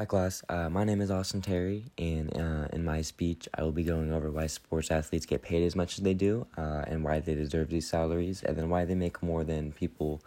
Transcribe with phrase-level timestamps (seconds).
[0.00, 0.42] Hi, class.
[0.48, 4.14] Uh, my name is Austin Terry, and uh, in my speech, I will be going
[4.14, 7.34] over why sports athletes get paid as much as they do, uh, and why they
[7.34, 10.22] deserve these salaries, and then why they make more than people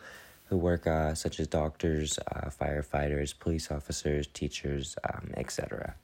[0.46, 5.96] who work, uh, such as doctors, uh, firefighters, police officers, teachers, um, etc.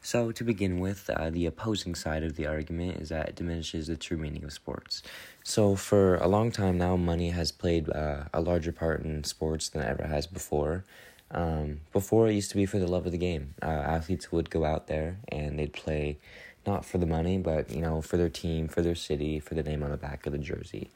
[0.00, 3.88] So, to begin with, uh, the opposing side of the argument is that it diminishes
[3.88, 5.02] the true meaning of sports.
[5.44, 9.82] So, for a long time now, money has played a larger part in sports than
[9.82, 10.84] it ever has before.
[11.30, 13.54] Um, before it used to be for the love of the game.
[13.62, 16.18] Uh, athletes would go out there and they'd play
[16.66, 19.62] not for the money, but you know for their team, for their city, for the
[19.62, 20.90] name on the back of the jersey.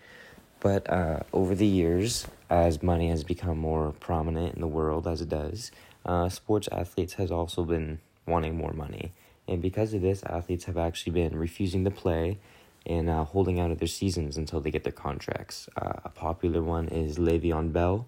[0.61, 5.21] But uh, over the years, as money has become more prominent in the world as
[5.21, 5.73] it does,
[6.07, 9.13] uh, sports athletes has also been wanting more money,
[9.49, 12.39] and because of this, athletes have actually been refusing to play
[12.87, 15.69] and uh, holding out of their seasons until they get their contracts.
[15.77, 18.07] Uh, a popular one is Le'Veon Bell.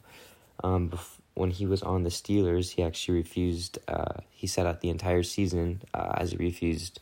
[0.62, 3.78] Um, bef- when he was on the Steelers, he actually refused.
[3.88, 7.00] Uh, he sat out the entire season uh, as he refused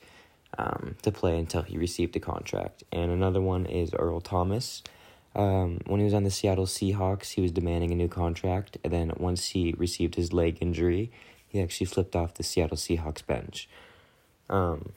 [0.59, 2.83] um, to play until he received a contract.
[2.93, 4.83] And another one is Earl Thomas.
[5.35, 8.93] Um, when he was on the Seattle Seahawks, he was demanding a new contract, and
[8.93, 11.11] then once he received his leg injury,
[11.49, 13.69] he actually flipped off the Seattle Seahawks bench.
[14.51, 14.93] Um,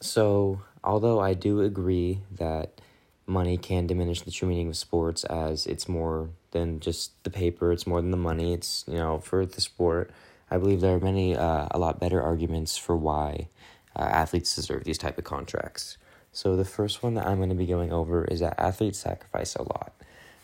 [0.00, 2.80] so, although I do agree that
[3.26, 7.72] money can diminish the true meaning of sports as it's more than just the paper,
[7.72, 10.10] it's more than the money, it's, you know, for the sport.
[10.50, 13.48] I believe there are many, uh, a lot better arguments for why
[13.96, 15.96] uh, athletes deserve these type of contracts.
[16.32, 19.54] So the first one that I'm going to be going over is that athletes sacrifice
[19.56, 19.92] a lot.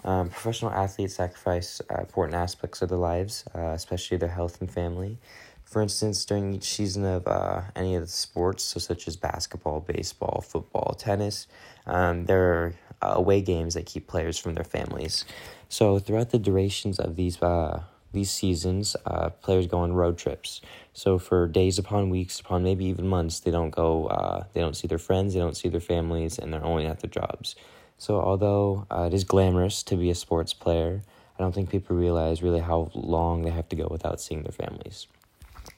[0.04, 4.70] Um, professional athletes sacrifice uh, important aspects of their lives, uh, especially their health and
[4.70, 5.18] family.
[5.64, 9.80] For instance, during each season of uh, any of the sports, so such as basketball,
[9.80, 11.48] baseball, football, tennis,
[11.86, 15.24] um, there are uh, away games that keep players from their families.
[15.68, 20.62] So throughout the durations of these uh, these seasons, uh, players go on road trips.
[20.92, 24.06] So for days upon weeks upon maybe even months, they don't go.
[24.06, 25.34] Uh, they don't see their friends.
[25.34, 27.56] They don't see their families, and they're only at their jobs.
[27.98, 31.02] So although uh, it is glamorous to be a sports player,
[31.38, 34.52] I don't think people realize really how long they have to go without seeing their
[34.52, 35.06] families.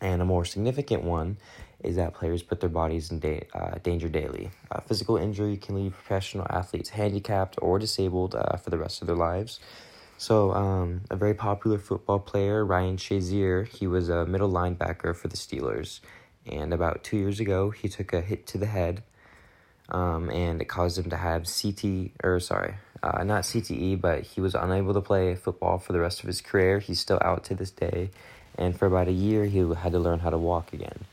[0.01, 1.39] And a more significant one
[1.85, 4.51] is that players put their bodies in da- uh, danger daily.
[4.71, 9.07] Uh, physical injury can leave professional athletes handicapped or disabled uh, for the rest of
[9.07, 9.61] their lives.
[10.17, 15.29] So, um, a very popular football player, Ryan Shazier, he was a middle linebacker for
[15.29, 16.01] the Steelers.
[16.45, 19.05] And about two years ago, he took a hit to the head,
[19.91, 24.41] um, and it caused him to have CT, or sorry, uh, not CTE, but he
[24.41, 26.81] was unable to play football for the rest of his career.
[26.81, 28.11] He's still out to this day,
[28.57, 31.05] and for about a year, he had to learn how to walk again.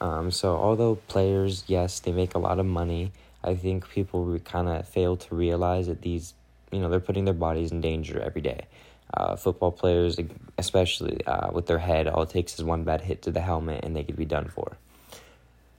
[0.00, 3.12] Um, so, although players, yes, they make a lot of money,
[3.44, 6.34] I think people kind of fail to realize that these,
[6.72, 8.66] you know, they're putting their bodies in danger every day.
[9.12, 10.18] Uh, football players,
[10.56, 13.84] especially uh, with their head, all it takes is one bad hit to the helmet
[13.84, 14.76] and they could be done for.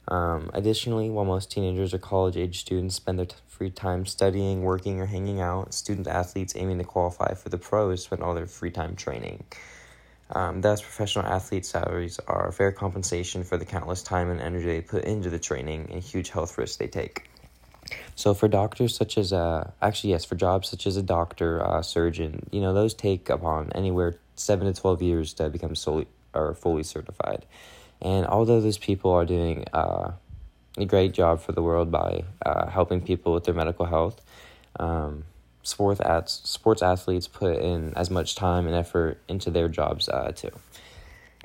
[0.07, 4.63] Um, additionally, while most teenagers or college age students spend their t- free time studying,
[4.63, 8.47] working, or hanging out, student athletes aiming to qualify for the pros spend all their
[8.47, 9.45] free time training.
[10.33, 14.81] Um, thus, professional athletes' salaries are fair compensation for the countless time and energy they
[14.81, 17.29] put into the training and huge health risks they take.
[18.15, 21.81] So, for doctors such as, uh, actually, yes, for jobs such as a doctor, uh,
[21.81, 26.53] surgeon, you know, those take upon anywhere 7 to 12 years to become solely or
[26.53, 27.45] fully certified.
[28.01, 30.11] And although those people are doing uh,
[30.77, 34.21] a great job for the world by uh, helping people with their medical health,
[34.79, 35.25] um,
[35.63, 40.31] sports athletes, sports athletes put in as much time and effort into their jobs uh,
[40.35, 40.51] too.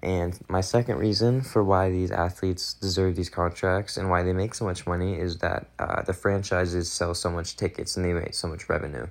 [0.03, 4.54] And my second reason for why these athletes deserve these contracts and why they make
[4.54, 8.34] so much money is that uh, the franchises sell so much tickets and they make
[8.34, 9.06] so much revenue.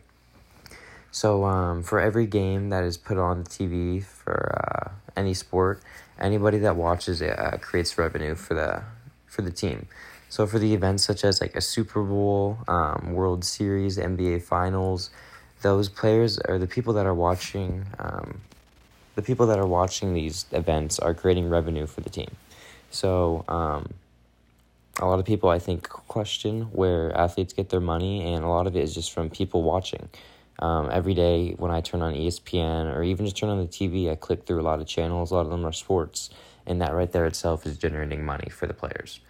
[1.10, 5.82] So, um, for every game that is put on TV for uh, any sport,
[6.20, 8.84] anybody that watches it uh, creates revenue for the
[9.26, 9.88] for the team.
[10.36, 15.10] So for the events such as like a Super Bowl, um, World Series, NBA Finals,
[15.62, 18.42] those players or the people that are watching, um,
[19.16, 22.28] the people that are watching these events are creating revenue for the team.
[22.92, 23.94] So um,
[25.00, 28.68] a lot of people I think question where athletes get their money, and a lot
[28.68, 30.10] of it is just from people watching.
[30.60, 34.12] Um, every day when I turn on ESPN or even just turn on the TV,
[34.12, 35.32] I click through a lot of channels.
[35.32, 36.30] A lot of them are sports,
[36.68, 39.22] and that right there itself is generating money for the players.